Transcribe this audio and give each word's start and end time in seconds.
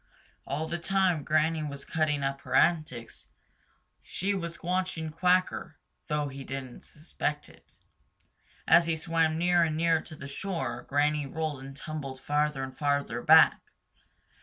All 0.47 0.67
the 0.67 0.79
time 0.79 1.23
Granny 1.23 1.61
was 1.61 1.85
cutting 1.85 2.23
up 2.23 2.41
her 2.41 2.55
antics, 2.55 3.27
she 4.01 4.33
was 4.33 4.63
watching 4.63 5.11
Quacker, 5.11 5.77
though 6.07 6.27
he 6.29 6.43
didn't 6.43 6.81
suspect 6.83 7.47
it. 7.47 7.69
As 8.67 8.87
he 8.87 8.95
swam 8.95 9.37
nearer 9.37 9.65
and 9.65 9.77
nearer 9.77 10.01
to 10.01 10.15
the 10.15 10.27
shore, 10.27 10.81
Granny 10.89 11.27
rolled 11.27 11.61
and 11.63 11.77
tumbled 11.77 12.19
farther 12.19 12.63
and 12.63 12.75
farther 12.75 13.21
back. 13.21 13.61